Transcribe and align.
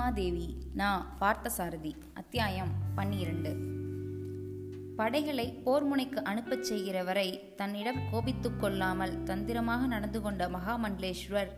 பூமாதேவி 0.00 0.54
நா 0.74 1.16
பார்த்தசாரதி 1.20 1.94
அத்தியாயம் 2.14 2.68
பன்னிரண்டு. 2.94 3.56
படைகளை 4.96 5.62
போர்முனைக்கு 5.66 6.16
அனுப்பச் 6.22 6.62
செய்கிற 6.62 7.02
வரை 7.02 7.54
தன்னிடம் 7.56 8.10
கோபித்துக் 8.10 8.60
கொள்ளாமல் 8.60 9.22
தந்திரமாக 9.22 9.86
நடந்து 9.86 10.20
கொண்ட 10.20 10.48
மகாமண்டலேஸ்வர் 10.48 11.48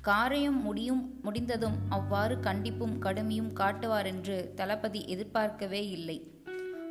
காரையும் 0.00 0.60
முடியும் 0.60 1.20
முடிந்ததும் 1.22 1.76
அவ்வாறு 1.88 2.36
கண்டிப்பும் 2.36 2.98
கடுமையும் 2.98 3.52
காட்டுவாரென்று 3.54 4.54
தளபதி 4.54 5.06
எதிர்பார்க்கவே 5.06 5.88
இல்லை. 5.88 6.30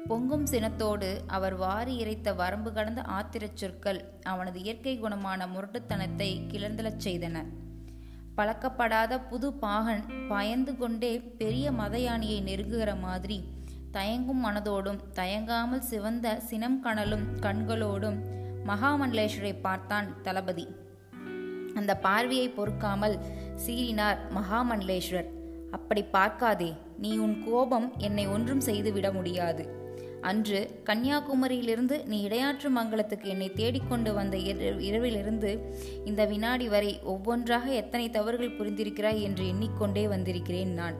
பொங்கும் 0.07 0.45
சினத்தோடு 0.45 1.19
அவர் 1.27 1.55
வாரி 1.55 2.03
இறைத்த 2.03 2.35
வரம்பு 2.35 2.73
கடந்த 2.73 3.01
ஆத்திரச் 3.01 3.55
சொற்கள் 3.55 4.13
அவனது 4.23 4.59
இயற்கை 4.59 5.01
குணமான 5.01 5.47
முரட்டுத்தனத்தை 5.47 6.41
கிளர்ந்தலச் 6.47 7.03
செய்தன. 7.03 7.43
பழக்கப்படாத 8.37 9.27
புது 9.29 9.53
பாகன் 9.53 10.03
பயந்து 10.27 10.77
கொண்டே 10.77 11.19
பெரிய 11.19 11.71
மதயானியை 11.71 12.39
நெருங்குகிற 12.43 12.99
மாதிரி. 12.99 13.43
தயங்கும் 13.91 14.45
மனதோடும் 14.45 14.99
தயங்காமல் 15.13 15.79
சிவந்த 15.79 16.39
சினம் 16.39 16.79
கனலும் 16.79 17.39
கண்களோடும் 17.41 18.17
மகாமண்டலேஸ்வரை 18.67 19.61
பார்த்தான் 19.61 20.21
தளபதி. 20.21 20.67
அந்த 21.75 21.97
பார்வையை 21.97 22.49
பொறுக்காமல் 22.49 23.19
சீறினார் 23.65 24.17
மகாமண்டலேஸ்வர். 24.35 25.29
அப்படி 25.71 26.03
பார்க்காதே 26.03 26.73
நீ 26.97 27.17
உன் 27.17 27.43
கோபம் 27.43 27.93
என்னை 27.97 28.27
ஒன்றும் 28.27 28.59
செய்துவிட 28.59 29.11
முடியாது. 29.11 29.84
அன்று 30.25 30.79
கன்னியாகுமரியிலிருந்து 30.85 32.05
நீ 32.05 32.27
இடையாற்று 32.27 32.69
மங்கலத்துக்கு 32.75 33.23
என்னை 33.23 33.53
தேடிக்கொண்டு 33.53 34.13
வந்த 34.13 34.37
இரவிலிருந்து 34.37 35.59
இந்த 36.05 36.25
வினாடி 36.25 36.67
வரை 36.67 36.99
ஒவ்வொன்றாக 37.03 37.71
எத்தனை 37.71 38.09
தவறுகள் 38.09 38.57
புரிந்திருக்கிறாய் 38.57 39.21
என்று 39.21 39.47
எண்ணிக்கொண்டே 39.47 40.07
வந்திருக்கிறேன் 40.07 40.73
நான். 40.73 40.95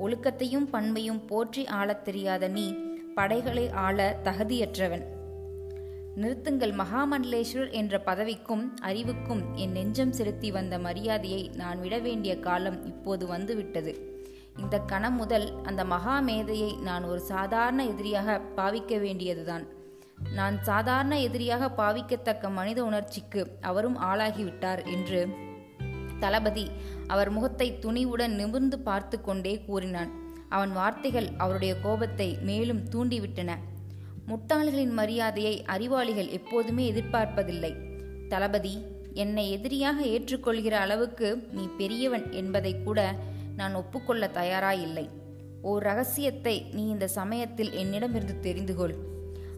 ஒழுக்கத்தையும் 0.00 0.68
பண்மையும் 0.72 1.26
போற்றி 1.26 1.66
ஆளத் 1.66 2.04
தெரியாத 2.04 2.48
நீ 2.48 2.74
படைகளை 3.14 3.70
ஆள 3.70 4.20
தகுதியற்றவன். 4.24 5.04
நிறுத்துங்கள் 6.16 6.74
மகாமண்டலேஸ்வர் 6.74 7.70
என்ற 7.70 8.00
பதவிக்கும் 8.00 8.76
அறிவுக்கும் 8.80 9.54
என் 9.54 9.72
நெஞ்சம் 9.72 10.12
செலுத்தி 10.12 10.50
வந்த 10.50 10.78
மரியாதையை 10.78 11.50
நான் 11.56 11.80
விட 11.80 11.98
வேண்டிய 11.98 12.38
காலம் 12.38 12.86
இப்போது 12.86 13.26
வந்துவிட்டது. 13.26 14.13
இந்த 14.58 14.78
கணம் 14.80 15.16
முதல் 15.16 15.46
அந்த 15.62 15.84
மகா 15.84 16.20
மேதையை 16.20 16.72
நான் 16.76 17.04
ஒரு 17.04 17.20
சாதாரண 17.20 17.84
எதிரியாக 17.84 18.40
பாவிக்க 18.56 18.98
வேண்டியதுதான். 18.98 19.64
நான் 20.34 20.56
சாதாரண 20.62 21.14
எதிரியாக 21.20 21.68
பாவிக்கத்தக்க 21.68 22.50
மனித 22.50 22.84
உணர்ச்சிக்கு 22.84 23.58
அவரும் 23.60 23.98
ஆளாகிவிட்டார் 24.00 24.82
என்று 24.86 25.20
தளபதி 26.20 26.70
அவர் 27.06 27.30
முகத்தை 27.30 27.78
துணிவுடன் 27.82 28.34
நிமிர்ந்து 28.34 28.78
பார்த்து 28.78 29.16
கொண்டே 29.20 29.54
கூறினான். 29.60 30.10
அவன் 30.48 30.72
வார்த்தைகள் 30.72 31.28
அவருடைய 31.36 31.80
கோபத்தை 31.80 32.38
மேலும் 32.42 32.82
தூண்டிவிட்டன. 32.88 33.52
முட்டாள்களின் 34.26 34.92
மரியாதையை 34.92 35.54
அறிவாளிகள் 35.64 36.28
எப்போதுமே 36.28 36.92
எதிர்பார்ப்பதில்லை. 36.92 37.72
தளபதி 38.28 38.74
என்னை 39.14 39.50
எதிரியாக 39.50 39.98
ஏற்றுக்கொள்கிற 40.04 40.74
அளவுக்கு 40.78 41.28
நீ 41.52 41.64
பெரியவன் 41.78 42.32
என்பதை 42.32 42.72
கூட 42.82 43.00
நான் 43.56 43.74
ஒப்புக்கொள்ள 43.74 44.28
தயாராயில்லை. 44.28 45.10
ஓர் 45.62 45.82
ரகசியத்தை 45.82 46.66
நீ 46.72 46.88
இந்த 46.88 47.08
சமயத்தில் 47.08 47.72
என்னிடமிருந்து 47.72 48.40
தெரிந்து 48.40 48.74
கொள் 48.74 48.94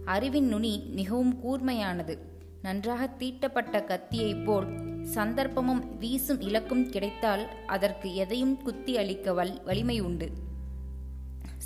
அறிவின் 0.04 0.48
நுனி 0.48 0.86
மிகவும் 0.90 1.34
கூர்மையானது. 1.44 2.18
நன்றாக 2.62 3.06
தீட்டப்பட்ட 3.06 3.84
கத்தியைப் 3.84 4.44
போல் 4.44 4.66
சந்தர்ப்பமும் 5.14 5.96
வீசும் 5.98 6.40
இலக்கும் 6.40 6.90
கிடைத்தால் 6.90 7.48
அதற்கு 7.66 8.14
எதையும் 8.14 8.62
குத்தி 8.62 8.96
அளிக்க 8.96 9.32
வல் 9.32 9.62
வலிமை 9.64 10.00
உண்டு. 10.00 10.30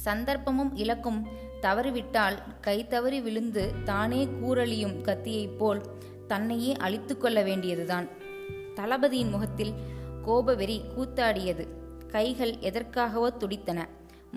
சந்தர்ப்பமும் 0.04 0.70
இலக்கும் 0.74 1.26
தவறிவிட்டால் 1.60 2.38
கை 2.60 2.86
தவறி 2.86 3.20
விழுந்து 3.20 3.72
தானே 3.84 4.24
கூரழியும் 4.24 5.00
கத்தியைப் 5.00 5.58
போல் 5.58 5.82
தன்னையே 6.26 6.76
அழித்து 6.76 7.18
கொள்ள 7.18 7.42
வேண்டியதுதான். 7.42 8.08
தளபதியின் 8.74 9.30
முகத்தில் 9.30 9.72
கோபவெறி 10.22 10.82
கூத்தாடியது. 10.96 11.66
கைகள் 12.14 12.54
எதற்காகவோ 12.68 13.28
துடித்தன. 13.36 13.80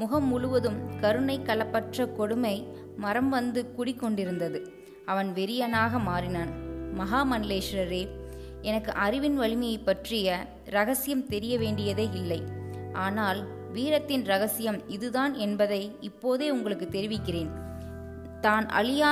முகம் 0.01 0.28
முழுவதும் 0.31 0.79
கருணை 1.01 1.38
கலப்பற்ற 1.39 2.06
கொடுமை 2.19 2.56
மரம் 3.03 3.29
வந்து 3.29 3.61
குடிக்கொண்டிருந்தது 3.78 4.59
அவன் 5.11 5.29
வெறியனாக 5.38 6.00
மாறினான். 6.09 6.51
மகாமண்டலேஸ்வரரே 7.00 8.03
எனக்கு 8.69 8.91
அறிவின் 9.06 9.38
வலிமையை 9.41 9.79
பற்றிய 9.79 10.28
ரகசியம் 10.75 11.25
தெரிய 11.28 11.53
வேண்டியதே 11.63 12.07
இல்லை. 12.22 12.41
ஆனால் 13.06 13.39
வீரத்தின் 13.75 14.23
ரகசியம் 14.31 14.79
இதுதான் 14.95 15.34
என்பதை 15.45 15.81
இப்போதே 16.09 16.47
உங்களுக்கு 16.55 16.88
தெரிவிக்கிறேன். 16.95 17.51
தான் 18.45 18.66
அழியா 18.79 19.11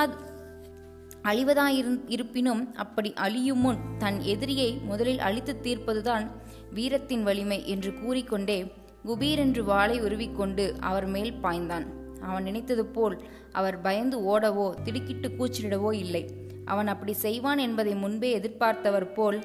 அழிவதாயிரு 1.30 1.92
இருப்பினும் 2.16 2.62
அப்படி 2.84 3.10
அழியும் 3.26 3.62
முன் 3.64 3.82
தன் 3.98 4.18
எதிரியை 4.34 4.70
முதலில் 4.90 5.22
அழித்து 5.28 5.54
தீர்ப்பதுதான் 5.66 6.26
வீரத்தின் 6.74 7.24
வலிமை 7.24 7.60
என்று 7.68 7.92
கூறிக்கொண்டே 7.94 8.60
குபீரென்று 9.08 9.62
வாளை 9.64 9.98
உருவிக்கொண்டு 10.02 10.66
அவர் 10.80 11.08
மேல் 11.08 11.34
பாய்ந்தான். 11.44 11.86
அவன் 12.22 12.44
நினைத்தது 12.44 12.86
போல் 12.86 13.16
அவர் 13.52 13.78
பயந்து 13.82 14.18
ஓடவோ 14.32 14.68
திடுக்கிட்டு 14.84 15.30
கூச்சலிடவோ 15.30 15.92
இல்லை. 15.94 16.24
அவன் 16.66 16.88
அப்படி 16.88 17.14
செய்வான் 17.14 17.58
என்பதை 17.58 17.94
முன்பே 17.96 18.30
எதிர்பார்த்தவர் 18.40 19.08
போல் 19.14 19.40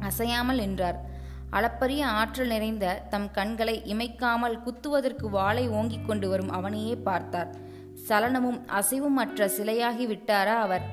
அசையாமல் 0.00 0.56
நின்றார். 0.56 0.98
அளப்பரிய 1.50 2.02
ஆற்றல் 2.06 2.46
நிறைந்த 2.46 2.86
தம் 3.10 3.30
கண்களை 3.30 3.82
இமைக்காமல் 3.84 4.56
குத்துவதற்கு 4.64 5.26
வாளை 5.30 5.64
ஓங்கிக் 5.68 6.06
கொண்டு 6.06 6.28
வரும் 6.28 6.50
அவனையே 6.50 6.94
பார்த்தார். 6.96 7.50
சலனமும் 8.08 8.60
அசைவும் 8.66 9.16
அற்ற 9.16 9.48
சிலையாகி 9.56 10.06
விட்டாரா 10.12 10.56
அவர்? 10.58 10.84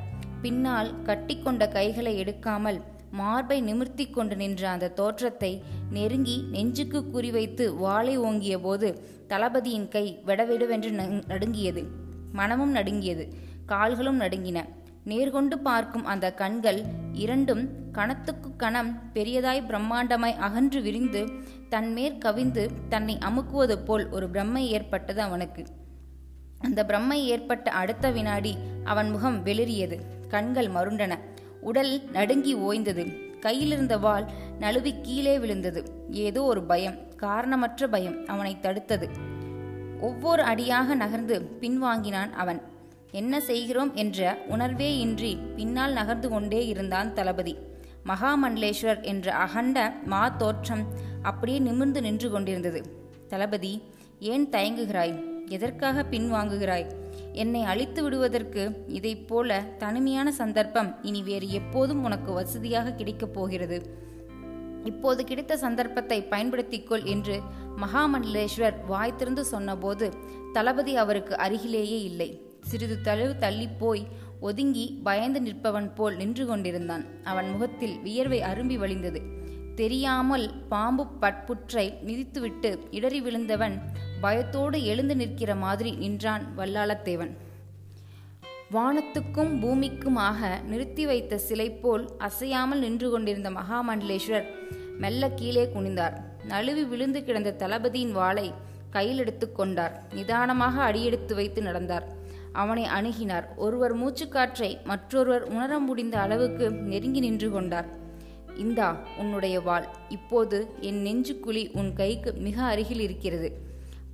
பின்னால் 0.41 0.89
கட்டிக்கொண்ட 1.03 1.63
கைகளை 1.67 2.13
எடுக்காமல் 2.23 2.79
மார்பை 3.11 3.61
நிமிர்த்தி 3.61 4.09
கொண்டு 4.09 4.35
நின்ற 4.35 4.69
அந்த 4.69 4.89
தோற்றத்தை 4.89 5.63
நெருங்கி 5.89 6.43
நெஞ்சுக்கு 6.51 7.03
குறிவைத்து 7.13 7.75
வாளை 7.77 8.17
ஓங்கிய 8.17 8.59
போது 8.59 8.99
தளபதியின் 9.27 9.87
கை 9.87 10.21
வெடவெடுவென்று 10.25 11.21
நடுங்கியது. 11.27 11.87
மனமும் 12.31 12.71
நடுங்கியது. 12.71 13.33
கால்களும் 13.65 14.19
நடுங்கின. 14.19 14.65
நேர்கொண்டு 15.05 15.55
பார்க்கும் 15.57 16.05
அந்த 16.05 16.33
கண்கள் 16.33 16.83
இரண்டும் 17.13 17.69
கணத்துக்கு 17.91 18.55
கணம் 18.55 18.99
பெரியதாய் 19.13 19.65
பிரம்மாண்டமாய் 19.67 20.37
அகன்று 20.37 20.81
விரிந்து 20.81 21.25
தன்மேற் 21.69 22.17
கவிந்து 22.17 22.69
தன்னை 22.89 23.17
அமுக்குவது 23.17 23.75
போல் 23.85 24.09
ஒரு 24.09 24.29
பிரம்மை 24.29 24.65
ஏற்பட்டது 24.67 25.21
அவனுக்கு. 25.21 25.65
அந்த 26.59 26.83
பிரம்மை 26.83 27.11
ஏற்பட்ட 27.11 27.71
அடுத்த 27.71 28.11
வினாடி 28.11 28.57
அவன் 28.83 29.09
முகம் 29.09 29.45
வெளிரியது 29.45 29.99
கண்கள் 30.27 30.67
மருண்டன. 30.67 31.17
உடல் 31.61 32.01
நடுங்கி 32.11 32.55
ஓய்ந்தது. 32.55 33.27
கையிலிருந்த 33.39 33.97
வாள் 33.97 34.25
நழுவி 34.59 34.95
கீழே 35.01 35.39
விழுந்தது. 35.39 35.83
ஏதோ 36.09 36.41
ஒரு 36.41 36.63
பயம் 36.63 37.15
காரணமற்ற 37.15 37.87
பயம் 37.87 38.25
அவனை 38.25 38.57
தடுத்தது. 38.61 39.09
ஒவ்வொரு 40.01 40.43
அடியாக 40.43 40.95
நகர்ந்து 40.95 41.57
பின்வாங்கினான் 41.61 42.31
அவன். 42.31 42.61
என்ன 43.11 43.39
செய்கிறோம்? 43.39 43.93
என்ற 43.93 44.37
உணர்வே 44.47 44.97
இன்றி 44.97 45.35
பின்னால் 45.35 45.93
நகர்ந்து 45.93 46.29
கொண்டே 46.29 46.67
இருந்தான் 46.67 47.13
தளபதி. 47.13 47.57
மகாமண்டலேஸ்வரர் 48.05 49.03
என்ற 49.03 49.35
அகண்ட 49.35 49.93
மா 50.05 50.29
தோற்றம் 50.29 50.87
அப்படியே 51.21 51.59
நிமிர்ந்து 51.59 52.01
நின்று 52.01 52.29
கொண்டிருந்தது. 52.29 52.83
தளபதி 53.27 53.81
ஏன் 54.19 54.49
தயங்குகிறாய்? 54.49 55.47
எதற்காக 55.47 56.05
பின்வாங்குகிறாய்? 56.11 56.91
என்னை 57.33 57.63
அழித்து 57.63 58.03
விடுவதற்கு 58.03 58.85
இதைப் 58.87 59.27
போல 59.27 59.59
தனிமையான 59.77 60.31
சந்தர்ப்பம் 60.31 61.03
இனி 61.03 61.23
வேறு 61.23 61.49
எப்போதும் 61.49 62.03
உனக்கு 62.03 62.31
வசதியாக 62.31 62.91
கிடைக்கப் 62.91 63.33
போகிறது. 63.33 64.07
இப்போது 64.83 65.23
கிடைத்த 65.23 65.57
சந்தர்ப்பத்தை 65.57 66.25
பயன்படுத்திக்கொள் 66.29 67.03
என்று 67.03 67.41
மகாமண்டலேஸ்வர் 67.77 68.85
வாய் 68.87 69.15
திறந்து 69.15 69.45
சொன்னபோது 69.45 70.13
தளபதி 70.53 70.95
அவருக்கு 70.95 71.37
அருகிலேயே 71.37 72.01
இல்லை. 72.01 72.41
சிறிது 72.61 72.97
தழுவு 73.03 73.37
தள்ளிப் 73.37 73.79
போய் 73.79 74.07
ஒதுங்கி 74.39 74.99
பயந்து 75.03 75.39
நிற்பவன் 75.39 75.95
போல் 75.95 76.15
நின்று 76.15 76.45
கொண்டிருந்தான். 76.45 77.05
அவன் 77.23 77.51
முகத்தில் 77.51 77.99
வியர்வை 77.99 78.41
அரும்பி 78.41 78.77
வழிந்தது. 78.77 79.21
தெரியாமல் 79.75 80.67
பாம்பு 80.67 81.05
பட்புற்றை 81.21 81.93
மிதித்துவிட்டு 82.05 82.79
இடறி 82.91 83.21
விழுந்தவன் 83.21 83.81
பயத்தோடு 84.21 84.83
எழுந்து 84.83 85.15
நிற்கிற 85.15 85.55
மாதிரி 85.55 85.91
நின்றான் 85.91 86.45
வல்லாளத்தேவன். 86.57 87.31
வானத்துக்கும் 88.71 89.59
பூமிக்குமாக 89.61 90.61
நிறுத்தி 90.71 91.05
வைத்த 91.05 91.37
சிலை 91.37 91.71
போல் 91.71 92.11
அசையாமல் 92.17 92.79
நின்று 92.79 93.09
கொண்டிருந்த 93.09 93.49
மகாமண்டலேஸ்வர் 93.49 94.47
மெல்ல 94.97 95.29
கீழே 95.29 95.63
குனிந்தார். 95.65 96.13
நழுவி 96.43 96.83
விழுந்து 96.83 97.23
கிடந்த 97.23 97.51
தளபதியின் 97.51 98.11
வாளை 98.11 98.53
கையில் 98.89 99.17
எடுத்து 99.17 99.51
கொண்டார். 99.51 100.03
நிதானமாக 100.13 100.83
அடியெடுத்து 100.83 101.35
வைத்து 101.35 101.61
நடந்தார். 101.61 102.05
அவனை 102.53 102.85
அணுகினார். 102.85 103.55
ஒருவர் 103.55 103.97
மூச்சுக்காற்றை 103.97 104.83
மற்றொருவர் 104.83 105.43
உணர 105.43 105.79
முடிந்த 105.79 106.19
அளவுக்கு 106.19 106.69
நெருங்கி 106.71 107.19
நின்று 107.19 107.51
கொண்டார். 107.51 107.89
இந்தா 108.55 108.97
உன்னுடைய 109.17 109.61
வாள். 109.61 109.87
இப்போது 110.09 110.69
என் 110.79 111.01
நெஞ்சுக்குழி 111.05 111.71
உன் 111.71 111.93
கைக்கு 111.93 112.33
மிக 112.33 112.63
அருகில் 112.63 112.99
இருக்கிறது. 112.99 113.67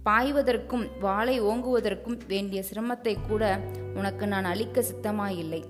பாய்வதற்கும் 0.05 0.89
வாளை 0.99 1.41
ஓங்குவதற்கும் 1.41 2.19
வேண்டிய 2.27 2.63
சிரமத்தை 2.73 3.15
கூட 3.27 3.59
உனக்கு 3.95 4.27
நான் 4.27 4.45
அளிக்க 4.45 4.81
சித்தமாயில்லை. 4.81 5.63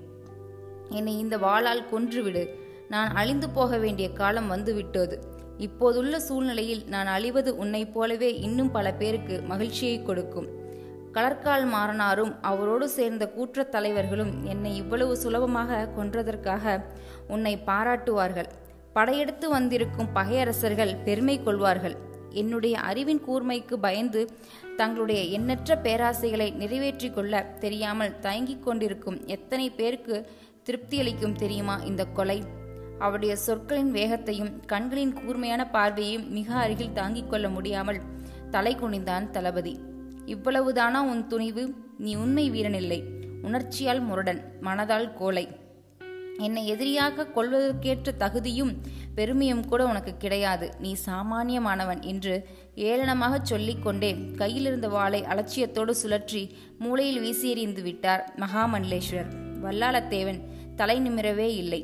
என்னை 0.88 1.18
இந்த 1.18 1.38
வாளால் 1.38 1.84
கொன்றுவிடு. 1.92 2.48
நான் 2.88 3.14
அழிந்து 3.14 3.50
போக 3.50 3.78
வேண்டிய 3.78 4.12
காலம் 4.12 4.48
வந்துவிட்டது. 4.48 5.20
இப்போதுள்ள 5.58 6.20
சூழ்நிலையில் 6.20 6.84
நான் 6.86 7.06
அழிவது 7.06 7.56
உன்னைப் 7.56 7.94
போலவே 7.94 8.38
இன்னும் 8.38 8.70
பல 8.70 8.92
பேருக்கு 8.92 9.42
மகிழ்ச்சியை 9.42 10.02
கொடுக்கும். 10.02 10.46
கலர்கால் 11.12 11.66
மாறனாரும் 11.66 12.36
அவரோடு 12.40 12.88
சேர்ந்த 12.88 13.32
கூற்றத் 13.36 13.68
தலைவர்களும் 13.68 14.44
என்னை 14.44 14.76
இவ்வளவு 14.76 15.16
சுலபமாக 15.16 15.88
கொன்றதற்காக 15.98 16.84
உன்னை 17.28 17.58
பாராட்டுவார்கள். 17.66 18.46
படையெடுத்து 18.92 19.48
வந்திருக்கும் 19.48 20.08
பகையரசர்கள் 20.14 21.02
பெருமை 21.04 21.42
கொள்வார்கள். 21.42 22.05
என்னுடைய 22.42 22.74
அறிவின் 22.88 23.22
கூர்மைக்கு 23.26 23.76
பயந்து 23.86 24.22
தங்களுடைய 24.76 25.20
எண்ணற்ற 25.36 25.78
பேராசைகளை 25.82 26.48
நிறைவேற்றி 26.54 27.08
கொள்ள 27.10 27.42
தெரியாமல் 27.60 28.16
தயங்கிக் 28.20 28.64
கொண்டிருக்கும் 28.64 29.18
எத்தனை 29.26 29.66
பேருக்கு 29.70 30.16
திருப்தியளிக்கும் 30.66 31.38
தெரியுமா 31.42 31.76
இந்த 31.90 32.04
கொலை? 32.18 32.38
அவருடைய 32.98 33.32
சொற்களின் 33.46 33.90
வேகத்தையும் 33.90 34.52
கண்களின் 34.66 35.14
கூர்மையான 35.18 35.62
பார்வையையும் 35.72 36.28
மிக 36.28 36.48
அருகில் 36.64 36.96
தாங்கிக் 37.00 37.30
கொள்ள 37.30 37.46
முடியாமல் 37.48 38.00
தலை 38.50 38.72
குனிந்தான் 38.76 39.30
தளபதி. 39.30 39.74
இவ்வளவுதானா 40.26 41.00
உன் 41.12 41.22
துணிவு? 41.26 41.64
நீ 41.98 42.14
உண்மை 42.14 42.46
வீரனில்லை. 42.50 43.00
உணர்ச்சியால் 43.42 44.00
முரடன் 44.00 44.40
மனதால் 44.60 45.08
கோலை 45.14 45.44
என்னை 46.38 46.62
எதிரியாக 46.66 47.26
கொள்வதற்கேற்ற 47.34 48.12
தகுதியும் 48.16 48.72
பெருமையும் 49.16 49.64
கூட 49.70 49.82
உனக்கு 49.86 50.12
கிடையாது. 50.16 50.66
நீ 50.78 50.90
சாமானியமானவன் 51.06 52.00
என்று 52.12 52.34
ஏளனமாக 52.88 53.34
சொல்லிக்கொண்டே 53.42 54.10
கையிலிருந்த 54.40 54.88
வாளை 54.88 55.20
அலட்சியத்தோடு 55.32 55.94
சுழற்றி 56.02 56.42
மூளையில் 56.78 57.22
வீசியெறிந்து 57.24 57.82
விட்டார் 57.82 58.24
மகாமண்டலேஸ்வரர். 58.38 59.30
வல்லாளத்தேவன் 59.64 60.40
தலை 60.76 60.96
நிமிரவே 61.00 61.48
இல்லை. 61.62 61.80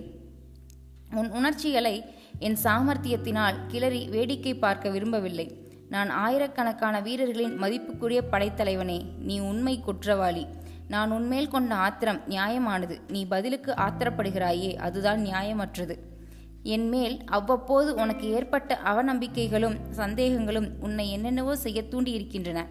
உன் 1.15 1.31
உணர்ச்சிகளை 1.31 1.97
என் 2.39 2.59
சாமர்த்தியத்தினால் 2.65 3.59
கிளறி 3.69 4.03
வேடிக்கை 4.09 4.55
பார்க்க 4.55 4.95
விரும்பவில்லை. 4.95 5.47
நான் 5.89 6.11
ஆயிரக்கணக்கான 6.25 6.97
வீரர்களின் 7.01 7.57
மதிப்புக்குரிய 7.63 8.21
படைத்தலைவனே 8.31 9.01
நீ 9.19 9.35
உண்மை 9.51 9.75
குற்றவாளி. 9.81 10.45
நான் 10.89 11.11
உன்மேல் 11.11 11.53
கொண்ட 11.55 11.73
ஆத்திரம் 11.75 12.23
நியாயமானது. 12.29 12.97
நீ 13.09 13.21
பதிலுக்கு 13.27 13.71
ஆத்திரப்படுகிறாயே 13.85 14.71
அதுதான் 14.87 15.21
நியாயமற்றது. 15.29 15.97
என்மேல் 16.63 17.25
அவ்வப்போது 17.25 17.95
உனக்கு 17.95 18.31
ஏற்பட்ட 18.31 18.79
அவநம்பிக்கைகளும் 18.85 19.77
சந்தேகங்களும் 19.97 20.69
உன்னை 20.81 21.11
என்னென்னவோ 21.11 21.57
செய்ய 21.57 21.83
தூண்டியிருக்கின்றன. 21.83 22.67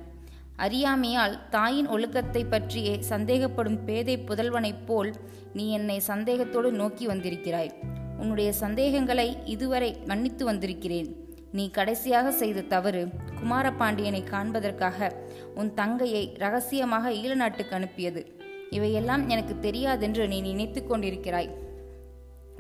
அறியாமையால் 0.56 1.50
தாயின் 1.50 1.88
ஒழுக்கத்தை 1.88 2.46
பற்றியே 2.46 3.00
சந்தேகப்படும் 3.10 3.84
பேதை 3.86 4.18
புதல்வனைப் 4.18 4.86
போல் 4.86 5.14
நீ 5.54 5.70
என்னை 5.70 6.02
சந்தேகத்தோடு 6.08 6.72
நோக்கி 6.72 7.08
வந்திருக்கிறாய். 7.08 7.72
உன்னுடைய 8.18 8.54
சந்தேகங்களை 8.54 9.38
இதுவரை 9.46 9.98
மன்னித்து 10.06 10.46
வந்திருக்கிறேன். 10.46 11.16
நீ 11.52 11.70
கடைசியாக 11.70 12.32
செய்த 12.32 12.62
தவறு 12.62 13.08
குமாரபாண்டியனை 13.44 14.24
காண்பதற்காக 14.24 15.12
உன் 15.56 15.74
தங்கையை 15.74 16.36
ரகசியமாக 16.38 17.10
ஈழநாட்டுக்கு 17.10 17.72
அனுப்பியது. 17.72 18.40
இவையெல்லாம் 18.70 19.30
எனக்கு 19.30 19.56
தெரியாதென்று 19.62 20.28
நீ 20.28 20.42
நினைத்து 20.42 20.88
கொண்டிருக்கிறாய். 20.88 21.50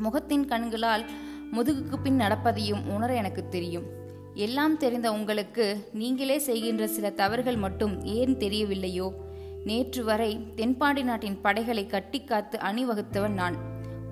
முகத்தின் 0.01 0.45
கண்களால் 0.45 1.05
முதுகுக்கு 1.51 1.97
பின் 2.03 2.19
நடப்பதையும் 2.19 2.87
உணர 2.87 3.13
எனக்கு 3.13 3.47
தெரியும். 3.47 3.83
எல்லாம் 4.33 4.77
தெரிந்த 4.77 5.11
உங்களுக்கு 5.11 5.89
நீங்களே 5.93 6.37
செய்கின்ற 6.37 6.87
சில 6.87 7.09
தவறுகள் 7.09 7.55
மட்டும் 7.55 8.03
ஏன் 8.03 8.35
தெரியவில்லையோ? 8.35 9.11
நேற்று 9.65 10.03
வரை 10.03 10.53
தென்பாண்டி 10.55 11.03
நாட்டின் 11.03 11.41
படைகளை 11.41 11.85
கட்டி 11.85 12.23
காத்து 12.23 12.57
அணிவகுத்தவன் 12.57 13.37
நான். 13.41 13.55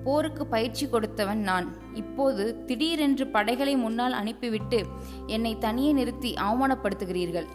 போருக்கு 0.04 0.46
பயிற்சி 0.46 0.88
கொடுத்தவன் 0.88 1.40
நான். 1.40 1.76
இப்போது 1.94 2.64
திடீரென்று 2.64 3.26
படைகளை 3.26 3.76
முன்னால் 3.76 4.12
அனுப்பிவிட்டு 4.12 4.84
என்னை 5.26 5.58
தனியே 5.58 5.92
நிறுத்தி 5.92 6.34
அவமானப்படுத்துகிறீர்கள். 6.34 7.46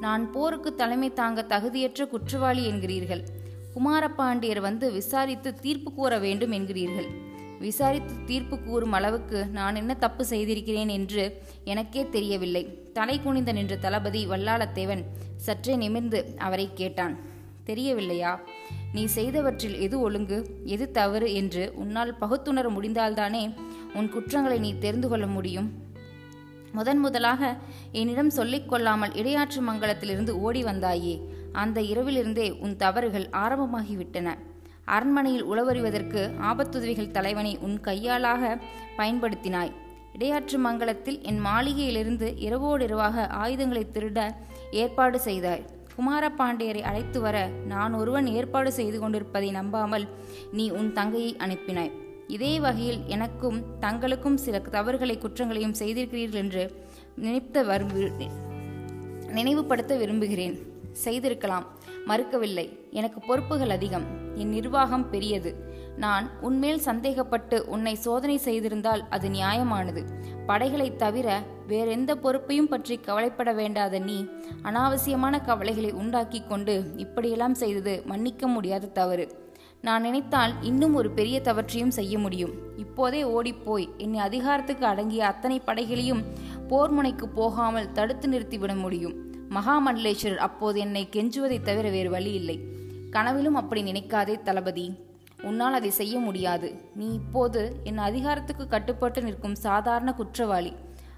நான் 0.00 0.32
போருக்கு 0.32 0.74
தலைமை 0.74 1.12
தாங்க 1.12 1.44
தகுதியற்ற 1.48 2.08
குற்றவாளி 2.08 2.70
என்கிறீர்கள். 2.70 3.24
குமாரபாண்டியர் 3.74 4.60
வந்து 4.60 4.92
விசாரித்து 4.92 5.54
தீர்ப்பு 5.54 5.92
கூற 5.92 6.18
வேண்டும் 6.18 6.52
என்கிறீர்கள். 6.52 7.32
விசாரித்து 7.58 8.14
தீர்ப்பு 8.26 8.58
கூறும் 8.58 8.92
அளவுக்கு 8.92 9.46
நான் 9.46 9.74
என்ன 9.74 9.94
தப்பு 9.94 10.24
செய்திருக்கிறேன் 10.24 10.88
என்று 10.88 11.42
எனக்கே 11.64 12.08
தெரியவில்லை. 12.08 12.92
தலை 12.92 13.22
குனிந்த 13.22 13.52
நின்ற 13.52 13.76
தளபதி 13.76 14.28
வல்லாளத்தேவன் 14.28 15.04
சற்றே 15.36 15.76
நிமிர்ந்து 15.76 16.34
அவரை 16.38 16.70
கேட்டான். 16.74 17.18
தெரியவில்லையா? 17.64 18.40
நீ 18.92 19.04
செய்தவற்றில் 19.04 19.80
எது 19.80 20.00
ஒழுங்கு 20.00 20.60
எது 20.64 20.90
தவறு 20.90 21.34
என்று 21.34 21.72
உன்னால் 21.74 22.18
பகுத்துணர 22.18 22.68
முடிந்தால்தானே 22.68 23.54
உன் 23.94 24.08
குற்றங்களை 24.08 24.58
நீ 24.58 24.78
தெரிந்து 24.78 25.08
கொள்ள 25.08 25.26
முடியும். 25.26 25.72
முதன் 26.72 26.98
முதலாக 26.98 27.56
என்னிடம் 27.92 28.30
சொல்லிக் 28.30 28.68
கொள்ளாமல் 28.68 29.12
இடையாற்று 29.12 29.62
மங்கலத்திலிருந்து 29.68 30.30
ஓடி 30.30 30.64
வந்தாயே. 30.64 31.20
அந்த 31.52 31.80
இரவிலிருந்தே 31.80 32.58
உன் 32.58 32.76
தவறுகள் 32.76 33.28
ஆரம்பமாகிவிட்டன. 33.32 34.34
அரண்மனையில் 34.84 35.46
உளவறிவதற்கு 35.46 36.30
ஆபத்துதவிகள் 36.40 37.10
தலைவனை 37.10 37.58
உன் 37.58 37.80
கையாளாக 37.80 38.58
பயன்படுத்தினாய். 38.96 39.72
இடையாற்று 40.12 40.58
மங்கலத்தில் 40.58 41.22
என் 41.22 41.44
மாளிகையிலிருந்து 41.44 42.26
இரவோடிரவாக 42.48 43.26
ஆயுதங்களை 43.28 43.86
திருட 43.92 44.34
ஏற்பாடு 44.70 45.20
செய்தாய். 45.20 45.64
குமார 45.96 46.32
பாண்டியரை 46.38 46.80
அழைத்து 46.80 47.20
வர 47.20 47.46
நான் 47.46 47.92
ஒருவன் 47.94 48.26
ஏற்பாடு 48.26 48.72
செய்து 48.72 48.98
கொண்டிருப்பதை 48.98 49.50
நம்பாமல் 49.50 50.08
நீ 50.52 50.70
உன் 50.70 50.92
தங்கையை 50.92 51.36
அனுப்பினாய். 51.38 51.92
இதே 52.26 52.60
வகையில் 52.60 53.00
எனக்கும் 53.06 53.62
தங்களுக்கும் 53.80 54.34
சில 54.34 54.58
தவறுகளை 54.58 55.18
குற்றங்களையும் 55.18 55.74
செய்திருக்கிறீர்கள் 55.78 56.42
என்று 56.44 56.86
நினைத்த 57.16 57.62
விரும்பு 57.62 58.12
நினைவுபடுத்த 59.28 59.96
விரும்புகிறேன். 59.96 60.72
செய்திருக்கலாம். 60.92 61.66
மறுக்கவில்லை. 62.06 62.90
எனக்கு 62.90 63.20
பொறுப்புகள் 63.20 63.70
அதிகம். 63.70 64.06
என் 64.34 64.48
நிர்வாகம் 64.48 65.10
பெரியது. 65.10 65.72
நான் 65.96 66.30
உன்மேல் 66.40 66.80
சந்தேகப்பட்டு 66.84 67.60
உன்னை 67.60 67.94
சோதனை 67.94 68.40
செய்திருந்தால் 68.44 69.08
அது 69.10 69.28
நியாயமானது. 69.28 70.04
படைகளை 70.46 70.96
தவிர 70.96 71.42
வேறெந்த 71.66 72.16
பொறுப்பையும் 72.16 72.68
பற்றி 72.68 72.96
கவலைப்பட 72.96 73.52
வேண்டாத 73.52 73.98
நீ 73.98 74.24
அனாவசியமான 74.62 75.44
கவலைகளை 75.44 75.92
உண்டாக்கி 75.92 76.42
கொண்டு 76.48 76.92
இப்படியெல்லாம் 76.96 77.54
செய்தது 77.54 78.02
மன்னிக்க 78.04 78.46
முடியாத 78.46 78.86
தவறு. 78.86 79.42
நான் 79.80 80.02
நினைத்தால் 80.02 80.52
இன்னும் 80.62 80.94
ஒரு 80.94 81.10
பெரிய 81.10 81.40
தவற்றையும் 81.40 81.88
செய்ய 81.88 82.18
முடியும். 82.18 82.52
இப்போதே 82.76 83.24
ஓடிப்போய் 83.24 83.88
என்னை 83.98 84.20
அதிகாரத்துக்கு 84.20 84.86
அடங்கிய 84.86 85.26
அத்தனை 85.26 85.58
படைகளையும் 85.58 86.22
போர் 86.68 86.90
முனைக்கு 86.90 87.28
போகாமல் 87.28 87.92
தடுத்து 87.92 88.28
நிறுத்திவிட 88.28 88.76
முடியும். 88.76 89.23
மகாமண்டலேஸ்வரர் 89.54 90.36
அப்போது 90.36 90.80
என்னை 90.80 91.08
கெஞ்சுவதைத் 91.12 91.62
தவிர 91.62 91.90
வேறு 91.90 92.10
வழி 92.10 92.32
இல்லை. 92.32 92.60
கனவிலும் 93.10 93.54
அப்படி 93.54 93.92
நினைக்காதே 93.92 94.42
தளபதி. 94.42 94.94
உன்னால் 95.42 95.72
அதை 95.72 95.90
செய்ய 95.90 96.18
முடியாது. 96.18 96.80
நீ 96.94 97.12
இப்போது 97.12 97.80
என் 97.84 97.98
அதிகாரத்துக்கு 97.98 98.66
கட்டுப்பட்டு 98.66 99.22
நிற்கும் 99.22 99.54
சாதாரண 99.54 100.12
குற்றவாளி. 100.12 100.72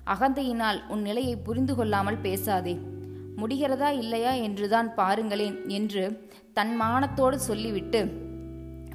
அகந்தையினால் 0.07 0.87
உன் 0.89 1.03
நிலையை 1.03 1.37
புரிந்து 1.37 1.75
கொள்ளாமல் 1.75 2.21
பேசாதே. 2.21 2.79
முடிகிறதா 3.37 3.89
இல்லையா 3.89 4.31
என்றுதான் 4.31 4.95
பாருங்களேன் 4.95 5.69
என்று 5.69 6.31
தன் 6.53 6.81
மானத்தோடு 6.81 7.35
சொல்லிவிட்டு 7.35 8.05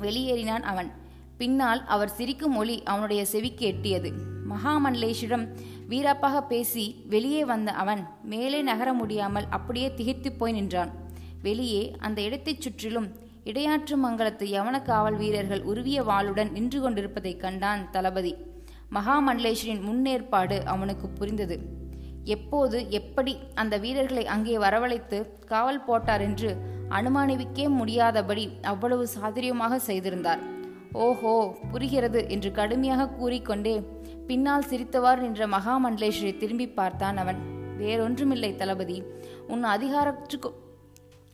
வெளியேறினான் 0.02 0.64
அவன். 0.64 0.92
பின்னால் 1.38 1.86
அவர் 1.86 2.10
சிரிக்கும் 2.10 2.54
மொழி 2.54 2.84
அவனுடைய 2.84 3.26
செவிக்கு 3.26 3.68
எட்டியது 3.68 4.31
மகாமண்டலேஷிடம் 4.52 5.46
வீராப்பாக 5.90 6.42
பேசி 6.48 7.04
வெளியே 7.10 7.46
வந்த 7.46 7.72
அவன் 7.72 8.08
மேலே 8.24 8.62
நகர 8.62 8.94
முடியாமல் 8.94 9.46
அப்படியே 9.50 9.94
திகைத்துப் 9.94 10.40
போய் 10.40 10.52
நின்றான். 10.52 10.92
வெளியே 11.42 11.96
அந்த 12.00 12.22
இடத்தைச் 12.22 12.62
சுற்றிலும் 12.62 13.08
இடையாற்று 13.44 13.96
மங்கலத்து 14.06 14.46
யவன 14.56 14.82
காவல் 14.82 15.16
வீரர்கள் 15.16 15.64
உருவிய 15.64 16.02
வாளுடன் 16.02 16.52
நின்று 16.52 16.82
கொண்டிருப்பதைக் 16.82 17.40
கண்டான் 17.40 17.90
தளபதி. 17.92 18.36
மகாமண்டலேஸ்வரின் 18.94 19.86
முன்னேற்பாடு 19.90 20.66
அவனுக்கு 20.66 21.10
புரிந்தது. 21.10 21.60
எப்போது 22.24 22.90
எப்படி 22.90 23.38
அந்த 23.54 23.78
வீரர்களை 23.78 24.26
அங்கே 24.26 24.58
வரவழைத்து 24.58 25.46
காவல் 25.46 25.86
போட்டார் 25.86 26.22
என்று 26.22 26.58
அனுமானிக்கே 26.90 27.70
முடியாதபடி 27.70 28.52
அவ்வளவு 28.62 29.08
சாதுரியமாக 29.20 29.76
செய்திருந்தார். 29.76 30.40
ஓஹோ 30.92 31.56
புரிகிறது 31.72 32.30
என்று 32.30 32.52
கடுமையாக 32.52 33.08
கூறிக்கொண்டே 33.08 33.82
பின்னால் 34.28 34.66
சிரித்தவாறு 34.70 35.18
நின்ற 35.18 35.48
மகாமண்டலேஸ்வரி 35.48 36.38
திரும்பி 36.38 36.70
பார்த்தான் 36.70 37.18
அவன். 37.18 37.38
வேறொன்றுமில்லை 37.80 38.56
தளபதி. 38.56 39.04
உன் 39.48 39.64
அதிகாரத்துக்கு 39.64 40.54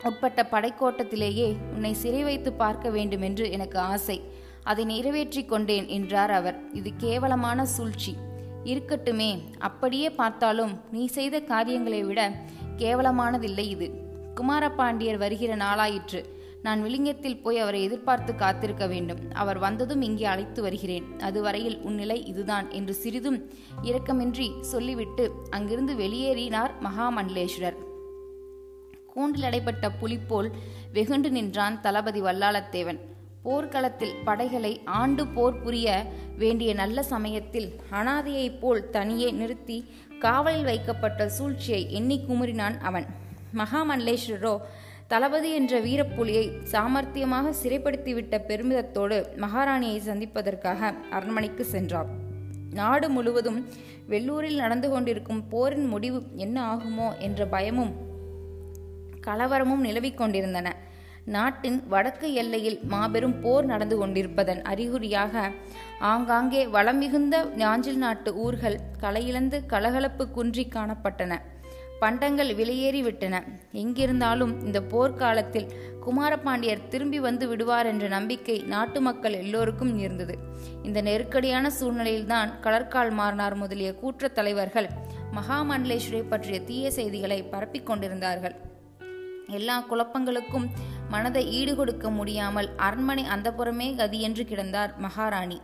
உட்பட்ட 0.04 0.48
படைக்கோட்டத்திலேயே 0.52 1.56
உன்னை 1.74 1.94
சிறை 1.94 2.24
வைத்து 2.24 2.54
பார்க்க 2.54 2.90
வேண்டுமென்று 2.90 3.52
எனக்கு 3.52 3.80
ஆசை. 3.80 4.22
அதை 4.64 4.86
நிறைவேற்றிக் 4.86 5.50
கொண்டேன் 5.50 5.88
என்றார் 5.88 6.32
அவர். 6.32 6.72
இது 6.74 6.92
கேவலமான 6.98 7.66
சூழ்ச்சி. 7.66 8.16
இருக்கட்டுமே. 8.64 9.40
அப்படியே 9.58 10.10
பார்த்தாலும் 10.10 10.80
நீ 10.92 11.06
செய்த 11.06 11.40
காரியங்களை 11.40 12.04
விட 12.04 12.32
கேவலமானதில்லை 12.78 13.68
இது. 13.68 13.92
குமாரபாண்டியர் 14.36 15.18
வருகிற 15.18 15.56
நாளாயிற்று. 15.56 16.37
நான் 16.62 16.84
விளிங்கத்தில் 16.84 17.42
போய் 17.42 17.58
அவரை 17.58 17.84
எதிர்பார்த்து 17.84 18.36
காத்திருக்க 18.36 18.88
வேண்டும். 18.88 19.20
அவர் 19.34 19.58
வந்ததும் 19.58 20.02
இங்கே 20.02 20.24
அழைத்து 20.24 20.62
வருகிறேன். 20.62 21.20
அதுவரையில் 21.20 21.78
உன் 21.82 21.96
நிலை 21.96 22.26
இதுதான் 22.26 22.72
என்று 22.72 22.94
சிறிதும் 22.94 23.50
இரக்கமின்றி 23.84 24.60
சொல்லிவிட்டு 24.60 25.32
அங்கிருந்து 25.50 25.94
வெளியேறினார் 25.94 26.72
மகாமண்டலேஸ்வரர். 26.84 27.78
கூண்டில் 29.06 29.44
அடைப்பட்ட 29.44 29.90
புலி 30.00 30.18
போல் 30.18 30.52
வெகுண்டு 30.94 31.30
நின்றான் 31.30 31.82
தளபதி 31.82 32.22
வல்லாளத்தேவன். 32.22 33.00
போர்க்களத்தில் 33.44 34.16
படைகளை 34.24 34.82
ஆண்டு 34.86 35.28
போர் 35.28 35.62
புரிய 35.62 36.06
வேண்டிய 36.38 36.74
நல்ல 36.74 37.04
சமயத்தில் 37.04 37.70
அனாதையைப் 37.92 38.60
போல் 38.60 38.90
தனியே 38.90 39.32
நிறுத்தி 39.32 39.90
காவலில் 40.20 40.64
வைக்கப்பட்ட 40.64 41.30
சூழ்ச்சியை 41.30 41.94
எண்ணி 41.94 42.20
குமுறினான் 42.20 42.80
அவன். 42.80 43.06
மகாமல்லேஸ்வரரோ 43.56 44.58
தளபதி 45.12 45.50
என்ற 45.58 45.74
வீரப்புலியை 45.80 46.46
சாமர்த்தியமாக 46.72 47.54
சிறைப்படுத்திவிட்ட 47.60 48.36
பெருமிதத்தோடு 48.50 49.18
மகாராணியை 49.44 50.00
சந்திப்பதற்காக 50.08 50.90
அரண்மனைக்கு 51.18 51.64
சென்றார். 51.74 52.10
நாடு 52.80 53.08
முழுவதும் 53.10 53.60
வெள்ளூரில் 54.12 54.62
நடந்து 54.64 54.90
கொண்டிருக்கும் 54.90 55.42
போரின் 55.50 55.88
முடிவு 55.94 56.20
என்ன 56.46 56.58
ஆகுமோ 56.74 57.08
என்ற 57.28 57.48
பயமும் 57.56 57.94
கலவரமும் 59.28 59.86
நிலவிக் 59.88 60.20
கொண்டிருந்தன. 60.20 60.68
நாட்டின் 61.36 61.80
வடக்கு 61.94 62.28
எல்லையில் 62.42 62.80
மாபெரும் 62.92 63.40
போர் 63.44 63.66
நடந்து 63.66 63.96
கொண்டிருப்பதன் 64.02 64.62
அறிகுறியாக 64.72 65.52
ஆங்காங்கே 66.12 66.62
வளம் 66.76 67.00
மிகுந்த 67.04 67.38
ஞாஞ்சில் 67.62 68.02
நாட்டு 68.06 68.32
ஊர்கள் 68.44 68.78
கலையிழந்து 69.04 69.60
கலகலப்பு 69.74 70.26
குன்றி 70.38 70.66
காணப்பட்டன. 70.76 71.36
பண்டங்கள் 72.00 72.56
வெளியேறிவிட்டன 72.56 73.36
எங்கிருந்தாலும் 73.74 74.64
இந்த 74.66 74.82
போர்க்காலத்தில் 74.82 75.72
குமாரபாண்டியர் 76.06 76.88
திரும்பி 76.88 77.20
வந்து 77.20 77.48
விடுவார் 77.48 77.86
என்ற 77.86 78.08
நம்பிக்கை 78.08 78.58
நாட்டு 78.62 79.02
மக்கள் 79.02 79.32
எல்லோருக்கும் 79.32 79.98
இருந்தது. 79.98 80.38
இந்த 80.84 81.02
நெருக்கடியான 81.02 81.70
சூழ்நிலையில்தான் 81.70 82.60
கடற்கால் 82.62 83.12
மாறனார் 83.12 83.56
முதலிய 83.56 83.96
கூற்ற 83.96 84.28
தலைவர்கள் 84.28 84.90
மகாமண்டலேஸ்வரை 85.36 86.24
பற்றிய 86.30 86.60
தீய 86.62 86.92
செய்திகளை 86.92 87.44
பரப்பிக் 87.44 87.86
கொண்டிருந்தார்கள். 87.86 88.56
எல்லா 89.50 89.86
குழப்பங்களுக்கும் 89.90 90.70
மனதை 91.10 91.44
ஈடுகொடுக்க 91.60 92.10
முடியாமல் 92.10 92.70
அரண்மனை 92.76 93.24
அந்தப்புறமே 93.24 94.20
என்று 94.20 94.44
கிடந்தார் 94.44 94.94
மகாராணி. 94.98 95.62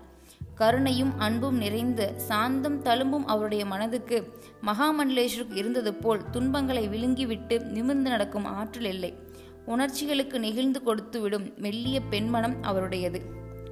கருணையும் 0.56 1.14
அன்பும் 1.18 1.58
நிறைந்து 1.58 2.14
சாந்தம் 2.18 2.82
தழும்பும் 2.84 3.26
அவருடைய 3.26 3.66
மனதுக்கு 3.66 4.40
மகாமண்டலேஸ்வருக்கு 4.66 5.56
இருந்தது 5.56 5.94
போல் 5.94 6.30
துன்பங்களை 6.30 6.88
விழுங்கிவிட்டு 6.88 7.64
நிமிர்ந்து 7.64 8.10
நடக்கும் 8.10 8.46
ஆற்றல் 8.46 8.86
இல்லை. 8.86 9.14
உணர்ச்சிகளுக்கு 9.68 10.40
நெகிழ்ந்து 10.40 10.82
கொடுத்துவிடும் 10.86 11.56
மெல்லிய 11.58 12.02
பெண்மனம் 12.12 12.56
அவருடையது. 12.62 13.22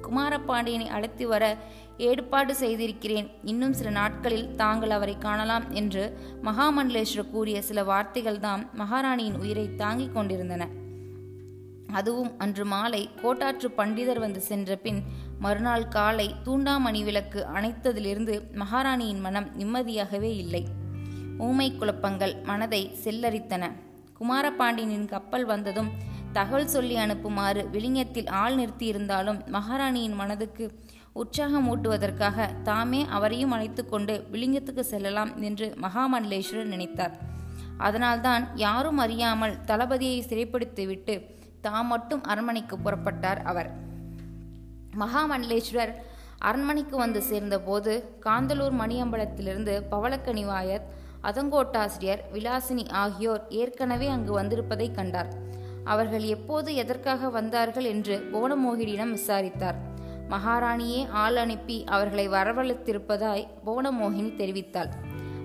குமாரபாண்டியனை 0.02 0.86
அழைத்து 0.86 1.28
வர 1.28 1.56
ஏற்பாடு 1.98 2.54
செய்திருக்கிறேன். 2.54 3.30
இன்னும் 3.44 3.72
சில 3.72 3.90
நாட்களில் 3.90 4.54
தாங்கள் 4.54 4.90
அவரை 4.90 5.18
காணலாம் 5.18 5.70
என்று 5.70 6.18
மகாமண்டலேஸ்வரர் 6.44 7.30
கூறிய 7.30 7.62
சில 7.62 7.82
வார்த்தைகள்தான் 7.82 8.66
மகாராணியின் 8.72 9.38
உயிரை 9.38 9.74
தாங்கிக் 9.74 10.14
கொண்டிருந்தன. 10.14 10.68
அதுவும் 11.92 12.38
அன்று 12.38 12.64
மாலை 12.64 13.10
கோட்டாற்று 13.22 13.68
பண்டிதர் 13.76 14.18
வந்து 14.18 14.40
சென்ற 14.40 14.76
பின் 14.76 15.02
மறுநாள் 15.42 15.84
காலை 15.88 16.34
தூண்டாமணி 16.44 17.00
விளக்கு 17.04 17.40
அணைத்ததிலிருந்து 17.54 18.34
மகாராணியின் 18.54 19.20
மனம் 19.20 19.48
நிம்மதியாகவே 19.58 20.30
இல்லை. 20.36 20.60
ஊமை 21.38 21.66
குழப்பங்கள் 21.76 22.34
மனதை 22.42 22.80
செல்லரித்தன. 23.04 23.70
குமாரபாண்டியனின் 24.18 25.08
கப்பல் 25.08 25.44
வந்ததும் 25.44 25.90
தகவல் 26.32 26.66
சொல்லி 26.66 26.96
அனுப்புமாறு 26.96 27.62
விளிங்கத்தில் 27.72 28.28
ஆள் 28.42 28.56
நிறுத்தியிருந்தாலும் 28.56 29.40
மகாராணியின் 29.46 30.14
மனதுக்கு 30.14 30.66
உற்சாகம் 31.12 31.66
ஊட்டுவதற்காக 31.72 32.48
தாமே 32.62 33.06
அவரையும் 33.08 33.50
அழைத்து 33.50 33.84
கொண்டு 33.88 34.14
விளிங்கத்துக்கு 34.32 34.84
செல்லலாம் 34.92 35.32
என்று 35.42 35.68
மகாமண்டலேஸ்வரர் 35.82 36.72
நினைத்தார். 36.74 37.14
அதனால்தான் 37.78 38.44
யாரும் 38.54 38.98
அறியாமல் 38.98 39.60
தளபதியை 39.66 40.20
சிறைப்படுத்திவிட்டு 40.22 41.16
தாம் 41.60 41.86
மட்டும் 41.86 42.22
அரண்மனைக்கு 42.22 42.78
புறப்பட்டார் 42.78 43.42
அவர். 43.52 43.70
மகாமண்டலேஸ்வரர் 44.98 45.92
அரண்மனைக்கு 46.38 46.96
வந்து 46.96 47.22
சேர்ந்தபோது 47.22 48.16
காந்தலூர் 48.24 48.74
மணியம்பலத்திலிருந்து 48.78 49.82
பவளக்கனிவாயர் 49.90 50.82
அதங்கோட்டாசிரியர் 51.22 52.22
விலாசினி 52.32 52.90
ஆகியோர் 52.90 53.42
ஏற்கனவே 53.48 54.08
அங்கு 54.08 54.32
வந்திருப்பதை 54.40 54.90
கண்டார். 54.90 55.28
அவர்கள் 55.84 56.22
எப்போது 56.22 56.74
எதற்காக 56.74 57.28
வந்தார்கள் 57.28 57.84
என்று 57.84 58.28
புவனமோகினியிடம் 58.32 59.10
விசாரித்தார். 59.10 59.78
மகாராணியே 60.30 61.08
ஆள் 61.10 61.36
அனுப்பி 61.36 61.84
அவர்களை 61.84 62.28
வரவழைத்திருப்பதாய் 62.28 63.46
புவனமோகினி 63.66 64.32
தெரிவித்தாள். 64.36 64.90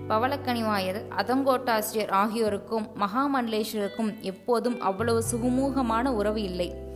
பவளக்கனிவாயர் 0.10 1.00
அதங்கோட்டாசிரியர் 1.16 2.12
ஆகியோருக்கும் 2.12 2.90
மகாமண்டலேஸ்வருக்கும் 3.00 4.20
எப்போதும் 4.20 4.82
அவ்வளவு 4.82 5.24
சுகுமூகமான 5.32 6.08
உறவு 6.08 6.42
இல்லை. 6.42 6.87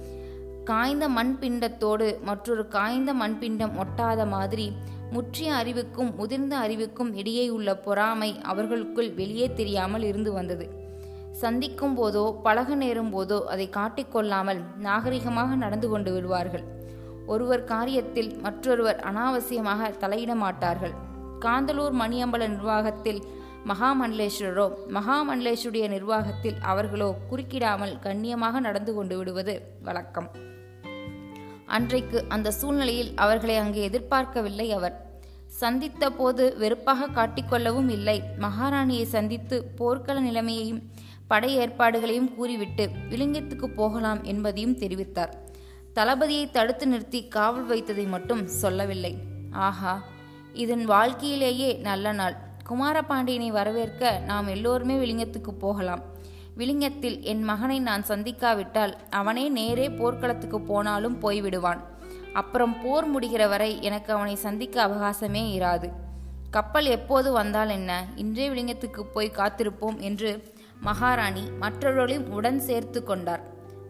காய்ந்த 0.63 1.06
மண்பிண்டத்தோடு 1.10 2.22
மற்றொரு 2.24 2.68
காய்ந்த 2.68 3.13
மண்பிண்டம் 3.13 3.77
ஒட்டாத 3.84 4.25
மாதிரி 4.25 4.68
முற்றிய 5.12 5.53
அறிவுக்கும் 5.53 6.15
முதிர்ந்த 6.15 6.58
அறிவுக்கும் 6.58 7.13
இடையே 7.13 7.50
உள்ள 7.50 7.70
பொறாமை 7.75 8.39
அவர்களுக்குள் 8.41 9.10
வெளியே 9.13 9.53
தெரியாமல் 9.53 10.03
இருந்து 10.03 10.32
வந்தது. 10.34 10.65
சந்திக்கும் 11.32 11.96
போதோ 11.98 12.41
பழக 12.41 12.75
நேரும் 12.75 13.12
போதோ 13.13 13.39
அதை 13.46 13.70
காட்டிக்கொள்ளாமல் 13.70 14.62
நாகரிகமாக 14.77 15.56
நடந்து 15.56 15.89
கொண்டு 15.89 16.12
விடுவார்கள். 16.13 16.63
ஒருவர் 17.25 17.63
காரியத்தில் 17.63 18.41
மற்றொருவர் 18.41 19.00
அனாவசியமாக 19.10 19.91
தலையிட 20.03 20.36
மாட்டார்கள். 20.36 20.96
காந்தலூர் 21.39 21.96
மணியம்பல 22.01 22.48
நிர்வாகத்தில் 22.48 23.22
மகாமண்டலேஸ்வரரோ 23.68 24.68
மகாமண்டலேஸ்வருடைய 24.98 25.88
நிர்வாகத்தில் 25.88 26.62
அவர்களோ 26.62 27.15
குறுக்கிடாமல் 27.32 28.00
கண்ணியமாக 28.00 28.60
நடந்து 28.60 28.94
கொண்டு 28.94 29.18
விடுவது 29.18 29.56
வழக்கம். 29.84 30.30
அன்றைக்கு 31.75 32.25
அந்த 32.28 32.51
சூழ்நிலையில் 32.51 33.12
அவர்களை 33.16 33.56
அங்கே 33.58 33.84
எதிர்பார்க்கவில்லை 33.84 34.72
அவர். 34.72 34.96
சந்தித்த 35.48 36.10
போது 36.10 36.58
வெறுப்பாக 36.58 37.08
காட்டிக்கொள்ளவும் 37.08 37.90
இல்லை. 37.90 38.24
மகாராணியை 38.40 39.04
சந்தித்து 39.04 39.63
போர்க்கள 39.63 40.20
நிலைமையையும் 40.20 40.82
படை 41.28 41.58
ஏற்பாடுகளையும் 41.58 42.36
கூறிவிட்டு 42.36 42.90
விலிங்கத்துக்கு 43.10 43.66
போகலாம் 43.66 44.24
என்பதையும் 44.24 44.78
தெரிவித்தார். 44.78 45.34
தளபதியை 45.96 46.51
தடுத்து 46.51 46.88
நிறுத்தி 46.88 47.28
காவல் 47.28 47.68
வைத்ததை 47.70 48.08
மட்டும் 48.08 48.48
சொல்லவில்லை. 48.48 49.13
ஆஹா 49.51 50.04
இதன் 50.54 50.86
வாழ்க்கையிலேயே 50.86 51.74
நல்ல 51.74 52.12
நாள். 52.12 52.36
குமாரபாண்டியனை 52.70 53.48
வரவேற்க 53.48 54.22
நாம் 54.25 54.48
எல்லோருமே 54.48 54.96
விழுங்கத்துக்கு 54.96 55.51
போகலாம். 55.60 56.11
விழுங்கத்தில் 56.55 57.22
என் 57.22 57.43
மகனை 57.43 57.79
நான் 57.79 58.03
சந்திக்காவிட்டால் 58.08 58.93
அவனே 59.10 59.50
நேரே 59.50 59.89
போர்க்களத்துக்கு 59.89 60.62
போனாலும் 60.62 61.22
போய்விடுவான். 61.22 61.81
அப்புறம் 62.34 62.81
போர் 62.81 63.20
முடிகிற 63.20 63.50
வரை 63.50 63.81
எனக்கு 63.81 64.13
அவனை 64.13 64.36
சந்திக்க 64.36 64.88
அவகாசமே 64.88 65.43
இராது. 65.60 65.91
கப்பல் 66.50 66.86
எப்போது 66.86 67.31
வந்தால் 67.31 67.70
என்ன? 67.70 68.05
இன்றே 68.15 68.50
விழுங்கத்துக்கு 68.50 69.01
போய் 69.13 69.31
காத்திருப்போம் 69.36 70.00
என்று 70.00 70.53
மகாராணி 70.81 71.43
மற்றவர்களையும் 71.60 72.31
உடன் 72.31 72.60
சேர்த்து 72.60 73.03
கொண்டார். 73.03 73.43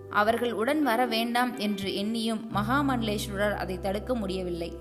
அவர்கள் 0.09 0.53
உடன் 0.53 0.83
வர 0.83 1.05
வேண்டாம் 1.05 1.57
என்று 1.57 1.89
எண்ணியும் 1.91 2.41
மகாமண்டலேஸ்வரர் 2.55 3.53
அதை 3.53 3.79
தடுக்க 3.79 4.15
முடியவில்லை. 4.15 4.77